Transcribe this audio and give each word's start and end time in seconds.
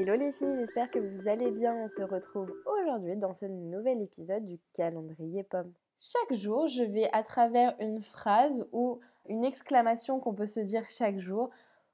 Hello 0.00 0.14
les 0.14 0.32
filles, 0.32 0.56
j'espère 0.56 0.90
que 0.90 0.98
vous 0.98 1.28
allez 1.28 1.50
bien. 1.50 1.74
On 1.74 1.86
se 1.86 2.00
retrouve 2.00 2.50
aujourd'hui 2.64 3.16
dans 3.16 3.34
ce 3.34 3.44
nouvel 3.44 4.00
épisode 4.00 4.46
du 4.46 4.58
calendrier 4.72 5.42
pomme. 5.42 5.72
Chaque 5.98 6.38
jour, 6.38 6.66
je 6.68 6.82
vais 6.82 7.10
à 7.12 7.22
travers 7.22 7.76
une 7.80 8.00
phrase 8.00 8.66
ou 8.72 9.00
une 9.28 9.44
exclamation 9.44 10.18
qu'on 10.18 10.32
peut 10.32 10.46
se 10.46 10.60
dire 10.60 10.88
chaque 10.88 11.18
jour, 11.18 11.50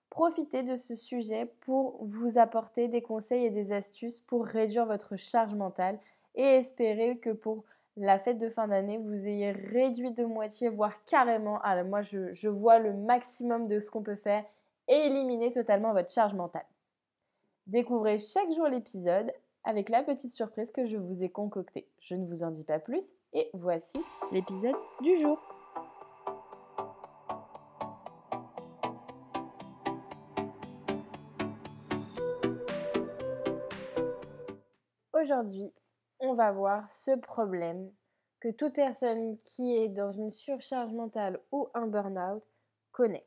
profiter 0.09 0.63
de 0.63 0.77
ce 0.77 0.95
sujet 0.95 1.51
pour 1.63 1.99
vous 2.01 2.39
apporter 2.39 2.87
des 2.87 3.03
conseils 3.03 3.47
et 3.47 3.51
des 3.51 3.73
astuces 3.73 4.21
pour 4.21 4.47
réduire 4.47 4.87
votre 4.87 5.17
charge 5.17 5.55
mentale 5.55 5.99
et 6.37 6.45
espérer 6.45 7.19
que 7.19 7.31
pour 7.31 7.65
la 7.97 8.21
fête 8.21 8.39
de 8.39 8.49
fin 8.49 8.69
d'année, 8.69 8.99
vous 8.99 9.27
ayez 9.27 9.51
réduit 9.51 10.13
de 10.13 10.25
moitié, 10.25 10.69
voire 10.69 11.05
carrément, 11.07 11.61
alors 11.63 11.85
moi 11.85 12.03
je, 12.03 12.33
je 12.33 12.49
vois 12.49 12.79
le 12.79 12.93
maximum 12.93 13.67
de 13.67 13.81
ce 13.81 13.91
qu'on 13.91 14.03
peut 14.03 14.15
faire 14.15 14.45
et 14.89 15.07
éliminer 15.07 15.53
totalement 15.53 15.93
votre 15.93 16.11
charge 16.11 16.35
mentale. 16.35 16.67
Découvrez 17.67 18.19
chaque 18.19 18.53
jour 18.53 18.69
l'épisode 18.69 19.33
avec 19.65 19.89
la 19.89 20.05
petite 20.05 20.33
surprise 20.33 20.71
que 20.71 20.85
je 20.85 20.97
vous 20.97 21.25
ai 21.25 21.29
concoctée. 21.29 21.89
Je 21.99 22.15
ne 22.15 22.25
vous 22.25 22.45
en 22.45 22.51
dis 22.51 22.65
pas 22.65 22.79
plus 22.79 23.11
et 23.33 23.51
voici 23.53 23.99
l'épisode 24.31 24.77
du 25.03 25.17
jour. 25.17 25.41
Aujourd'hui, 35.13 35.73
on 36.21 36.35
va 36.35 36.53
voir 36.53 36.89
ce 36.89 37.17
problème 37.17 37.91
que 38.39 38.53
toute 38.53 38.75
personne 38.75 39.39
qui 39.45 39.77
est 39.77 39.89
dans 39.89 40.13
une 40.13 40.31
surcharge 40.31 40.93
mentale 40.93 41.41
ou 41.51 41.69
un 41.75 41.89
burn-out 41.89 42.45
connaît. 42.93 43.27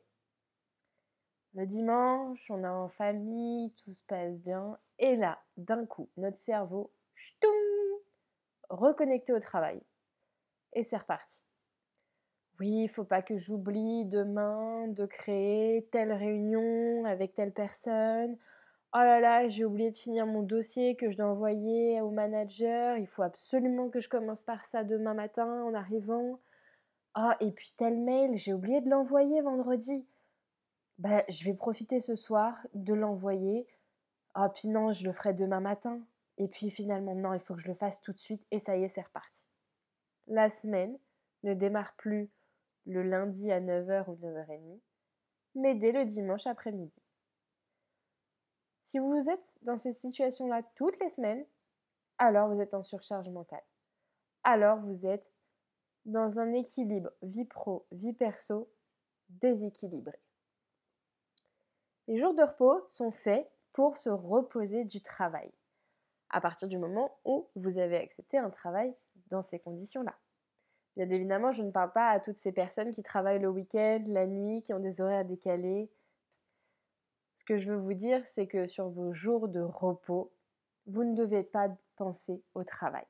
Le 1.54 1.66
dimanche, 1.66 2.48
on 2.50 2.62
est 2.62 2.68
en 2.68 2.88
famille, 2.88 3.72
tout 3.72 3.92
se 3.92 4.04
passe 4.04 4.38
bien. 4.38 4.78
Et 5.00 5.16
là, 5.16 5.40
d'un 5.56 5.84
coup, 5.84 6.08
notre 6.16 6.36
cerveau, 6.36 6.92
ch'toum, 7.16 7.50
reconnecté 8.68 9.32
au 9.32 9.40
travail. 9.40 9.82
Et 10.74 10.84
c'est 10.84 10.96
reparti. 10.96 11.42
Oui, 12.60 12.82
il 12.84 12.88
faut 12.88 13.04
pas 13.04 13.22
que 13.22 13.36
j'oublie 13.36 14.04
demain 14.04 14.86
de 14.88 15.06
créer 15.06 15.88
telle 15.90 16.12
réunion 16.12 17.04
avec 17.04 17.34
telle 17.34 17.52
personne. 17.52 18.36
Oh 18.92 18.98
là 18.98 19.18
là, 19.18 19.48
j'ai 19.48 19.64
oublié 19.64 19.90
de 19.90 19.96
finir 19.96 20.26
mon 20.26 20.42
dossier 20.42 20.94
que 20.94 21.08
je 21.08 21.16
dois 21.16 21.26
envoyer 21.26 22.00
au 22.00 22.10
manager. 22.10 22.96
Il 22.98 23.06
faut 23.06 23.22
absolument 23.22 23.88
que 23.88 24.00
je 24.00 24.08
commence 24.08 24.42
par 24.42 24.64
ça 24.66 24.84
demain 24.84 25.14
matin 25.14 25.64
en 25.64 25.74
arrivant. 25.74 26.38
Ah, 27.14 27.36
et 27.40 27.50
puis 27.50 27.72
tel 27.76 27.98
mail, 27.98 28.36
j'ai 28.36 28.52
oublié 28.52 28.80
de 28.80 28.90
l'envoyer 28.90 29.40
vendredi. 29.40 30.06
Bah, 31.00 31.24
je 31.30 31.44
vais 31.46 31.54
profiter 31.54 31.98
ce 31.98 32.14
soir 32.14 32.58
de 32.74 32.92
l'envoyer. 32.92 33.66
Ah, 34.34 34.50
puis 34.50 34.68
non, 34.68 34.92
je 34.92 35.06
le 35.06 35.12
ferai 35.12 35.32
demain 35.32 35.60
matin. 35.60 35.98
Et 36.36 36.46
puis 36.46 36.70
finalement, 36.70 37.14
non, 37.14 37.32
il 37.32 37.40
faut 37.40 37.54
que 37.54 37.60
je 37.62 37.68
le 37.68 37.74
fasse 37.74 38.02
tout 38.02 38.12
de 38.12 38.18
suite. 38.18 38.46
Et 38.50 38.60
ça 38.60 38.76
y 38.76 38.84
est, 38.84 38.88
c'est 38.88 39.00
reparti. 39.00 39.46
La 40.26 40.50
semaine 40.50 40.98
ne 41.42 41.54
démarre 41.54 41.94
plus 41.96 42.30
le 42.84 43.02
lundi 43.02 43.50
à 43.50 43.62
9h 43.62 44.10
ou 44.10 44.16
9h30, 44.16 44.78
mais 45.54 45.74
dès 45.74 45.92
le 45.92 46.04
dimanche 46.04 46.46
après-midi. 46.46 47.00
Si 48.82 48.98
vous 48.98 49.30
êtes 49.30 49.58
dans 49.62 49.78
ces 49.78 49.92
situations-là 49.92 50.62
toutes 50.74 51.00
les 51.00 51.08
semaines, 51.08 51.46
alors 52.18 52.52
vous 52.52 52.60
êtes 52.60 52.74
en 52.74 52.82
surcharge 52.82 53.30
mentale. 53.30 53.64
Alors 54.44 54.78
vous 54.80 55.06
êtes 55.06 55.32
dans 56.04 56.40
un 56.40 56.52
équilibre 56.52 57.10
vie 57.22 57.46
pro, 57.46 57.86
vie 57.90 58.12
perso 58.12 58.70
déséquilibré. 59.30 60.20
Les 62.10 62.16
jours 62.16 62.34
de 62.34 62.42
repos 62.42 62.84
sont 62.90 63.12
faits 63.12 63.48
pour 63.72 63.96
se 63.96 64.10
reposer 64.10 64.82
du 64.82 65.00
travail, 65.00 65.48
à 66.30 66.40
partir 66.40 66.66
du 66.66 66.76
moment 66.76 67.16
où 67.24 67.48
vous 67.54 67.78
avez 67.78 67.98
accepté 67.98 68.36
un 68.36 68.50
travail 68.50 68.92
dans 69.28 69.42
ces 69.42 69.60
conditions-là. 69.60 70.18
Bien 70.96 71.08
évidemment, 71.08 71.52
je 71.52 71.62
ne 71.62 71.70
parle 71.70 71.92
pas 71.92 72.08
à 72.08 72.18
toutes 72.18 72.38
ces 72.38 72.50
personnes 72.50 72.92
qui 72.92 73.04
travaillent 73.04 73.38
le 73.38 73.48
week-end, 73.48 74.02
la 74.08 74.26
nuit, 74.26 74.60
qui 74.62 74.74
ont 74.74 74.80
des 74.80 75.00
horaires 75.00 75.24
décalés. 75.24 75.88
Ce 77.36 77.44
que 77.44 77.56
je 77.56 77.70
veux 77.70 77.78
vous 77.78 77.94
dire, 77.94 78.26
c'est 78.26 78.48
que 78.48 78.66
sur 78.66 78.88
vos 78.88 79.12
jours 79.12 79.46
de 79.46 79.60
repos, 79.60 80.32
vous 80.86 81.04
ne 81.04 81.14
devez 81.14 81.44
pas 81.44 81.68
penser 81.94 82.42
au 82.54 82.64
travail. 82.64 83.06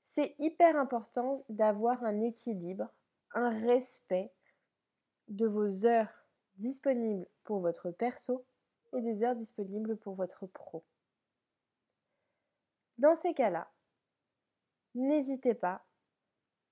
C'est 0.00 0.34
hyper 0.40 0.76
important 0.76 1.44
d'avoir 1.48 2.02
un 2.02 2.20
équilibre, 2.22 2.88
un 3.34 3.50
respect 3.50 4.32
de 5.28 5.46
vos 5.46 5.86
heures 5.86 6.17
disponibles 6.58 7.26
pour 7.44 7.60
votre 7.60 7.90
perso 7.90 8.44
et 8.92 9.00
des 9.00 9.24
heures 9.24 9.36
disponibles 9.36 9.96
pour 9.96 10.14
votre 10.14 10.46
pro. 10.46 10.84
Dans 12.98 13.14
ces 13.14 13.32
cas-là, 13.32 13.70
n'hésitez 14.94 15.54
pas 15.54 15.84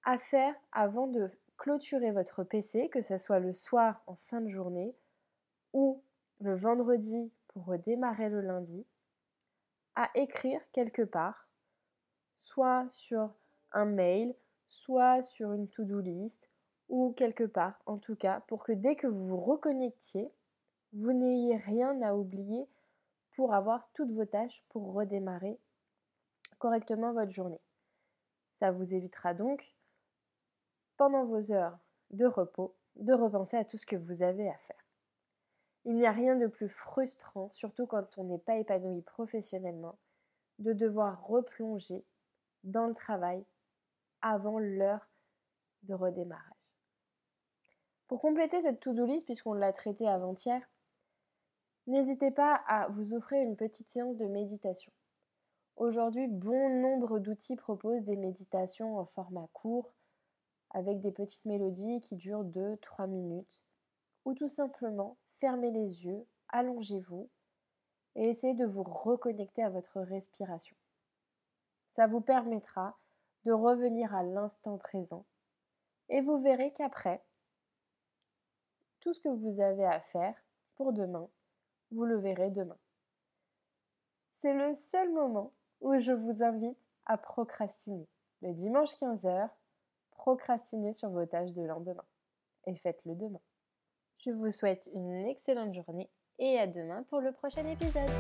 à 0.05 0.19
faire 0.19 0.55
avant 0.73 1.07
de 1.07 1.29
clôturer 1.57 2.11
votre 2.11 2.45
PC, 2.45 2.89
que 2.89 3.01
ce 3.01 3.19
soit 3.19 3.39
le 3.39 3.53
soir 3.53 4.03
en 4.07 4.17
fin 4.17 4.41
de 4.41 4.49
journée 4.49 4.95
ou 5.73 6.03
le 6.41 6.55
vendredi 6.55 7.33
pour 7.49 7.65
redémarrer 7.65 8.29
le 8.29 8.41
lundi, 8.41 8.87
à 9.95 10.11
écrire 10.15 10.61
quelque 10.73 11.03
part, 11.03 11.49
soit 12.37 12.87
sur 12.89 13.35
un 13.73 13.87
mail, 13.87 14.35
soit 14.69 15.23
sur 15.23 15.53
une 15.53 15.69
to-do 15.69 16.01
list, 16.01 16.51
ou 16.89 17.13
quelque 17.13 17.45
part, 17.45 17.81
en 17.87 17.99
tout 17.99 18.17
cas, 18.17 18.41
pour 18.49 18.63
que 18.65 18.73
dès 18.73 18.97
que 18.97 19.07
vous 19.07 19.27
vous 19.27 19.41
reconnectiez, 19.41 20.33
vous 20.93 21.13
n'ayez 21.13 21.57
rien 21.57 22.01
à 22.03 22.15
oublier 22.15 22.69
pour 23.33 23.55
avoir 23.55 23.89
toutes 23.93 24.13
vos 24.13 24.25
tâches 24.25 24.65
pour 24.69 24.93
redémarrer 24.93 25.59
correctement 26.59 27.13
votre 27.13 27.33
journée. 27.33 27.61
Ça 28.53 28.71
vous 28.71 28.95
évitera 28.95 29.35
donc, 29.35 29.77
pendant 30.97 31.25
vos 31.25 31.53
heures 31.53 31.79
de 32.11 32.25
repos, 32.25 32.75
de 32.97 33.13
repenser 33.13 33.57
à 33.57 33.65
tout 33.65 33.77
ce 33.77 33.87
que 33.87 33.97
vous 33.97 34.23
avez 34.23 34.49
à 34.49 34.57
faire. 34.57 34.85
Il 35.85 35.97
n'y 35.97 36.07
a 36.07 36.13
rien 36.13 36.37
de 36.37 36.47
plus 36.47 36.69
frustrant, 36.69 37.51
surtout 37.53 37.87
quand 37.87 38.19
on 38.19 38.25
n'est 38.25 38.39
pas 38.39 38.57
épanoui 38.57 39.03
professionnellement, 39.03 39.99
de 40.59 40.73
devoir 40.73 41.27
replonger 41.27 42.05
dans 42.65 42.87
le 42.87 42.95
travail 42.95 43.45
avant 44.23 44.59
l'heure 44.59 45.07
de 45.83 45.95
redémarrage. 45.95 46.56
Pour 48.09 48.21
compléter 48.21 48.61
cette 48.61 48.81
to-do 48.81 49.05
list, 49.05 49.25
puisqu'on 49.25 49.55
l'a 49.55 49.73
traité 49.73 50.07
avant-hier, 50.07 50.63
n'hésitez 51.87 52.31
pas 52.31 52.55
à 52.67 52.89
vous 52.89 53.15
offrir 53.15 53.43
une 53.43 53.57
petite 53.57 53.91
séance 53.91 54.17
de 54.17 54.27
méditation. 54.27 54.93
Aujourd'hui, 55.77 56.29
bon 56.29 56.81
nombre 56.81 57.19
d'outils 57.19 57.57
proposent 57.57 58.05
des 58.05 58.17
méditations 58.17 58.97
en 58.99 59.05
format 59.05 59.49
court, 59.53 59.93
avec 60.71 61.01
des 61.01 61.13
petites 61.13 61.45
mélodies 61.47 62.01
qui 62.01 62.17
durent 62.17 62.45
2-3 62.45 63.09
minutes, 63.09 63.63
ou 64.25 64.35
tout 64.35 64.49
simplement 64.49 65.17
fermez 65.39 65.71
les 65.71 66.05
yeux, 66.05 66.27
allongez-vous 66.49 67.29
et 68.15 68.29
essayez 68.29 68.55
de 68.55 68.65
vous 68.65 68.83
reconnecter 68.83 69.63
à 69.63 69.69
votre 69.69 70.01
respiration. 70.01 70.77
Ça 71.89 72.07
vous 72.07 72.21
permettra 72.21 72.99
de 73.45 73.53
revenir 73.53 74.15
à 74.15 74.23
l'instant 74.23 74.79
présent 74.79 75.25
et 76.09 76.21
vous 76.21 76.39
verrez 76.39 76.73
qu'après, 76.73 77.23
tout 79.01 79.13
ce 79.13 79.21
que 79.21 79.29
vous 79.29 79.61
avez 79.61 79.85
à 79.85 80.01
faire 80.01 80.35
pour 80.75 80.93
demain, 80.93 81.29
vous 81.91 82.05
le 82.05 82.19
verrez 82.19 82.51
demain. 82.51 82.79
C'est 84.33 84.55
le 84.55 84.75
seul 84.75 85.13
moment 85.13 85.53
où 85.81 85.99
je 85.99 86.13
vous 86.13 86.43
invite 86.43 86.79
à 87.07 87.17
procrastiner. 87.17 88.09
Le 88.43 88.53
dimanche 88.53 88.95
15h, 89.01 89.49
procrastinez 90.11 90.93
sur 90.93 91.11
vos 91.11 91.25
tâches 91.25 91.53
de 91.53 91.63
lendemain. 91.63 92.05
Et 92.67 92.75
faites-le 92.77 93.15
demain. 93.15 93.41
Je 94.19 94.31
vous 94.31 94.51
souhaite 94.51 94.89
une 94.95 95.27
excellente 95.27 95.73
journée 95.73 96.11
et 96.39 96.59
à 96.59 96.67
demain 96.67 97.05
pour 97.05 97.21
le 97.21 97.33
prochain 97.33 97.67
épisode. 97.67 98.11